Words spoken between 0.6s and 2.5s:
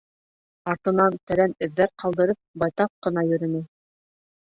Артынан тәрән эҙҙәр ҡалдырып,